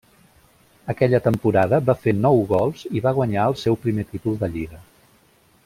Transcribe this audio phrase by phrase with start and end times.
[0.93, 4.83] Aquella temporada va fer nou gols i va guanyar el seu primer títol de lliga.